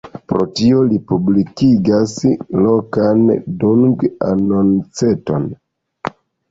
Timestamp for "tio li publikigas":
0.59-2.17